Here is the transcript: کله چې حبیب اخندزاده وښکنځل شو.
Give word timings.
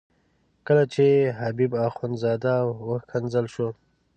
کله 0.67 0.83
چې 0.93 1.05
حبیب 1.39 1.71
اخندزاده 1.89 2.55
وښکنځل 2.87 3.45
شو. 3.53 3.67